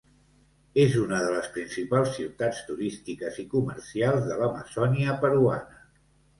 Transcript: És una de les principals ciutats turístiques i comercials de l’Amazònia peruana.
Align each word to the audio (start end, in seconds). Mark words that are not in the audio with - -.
És 0.83 0.95
una 1.01 1.19
de 1.25 1.35
les 1.35 1.49
principals 1.57 2.09
ciutats 2.15 2.63
turístiques 2.71 3.39
i 3.45 3.47
comercials 3.53 4.27
de 4.33 4.41
l’Amazònia 4.43 5.19
peruana. 5.25 5.83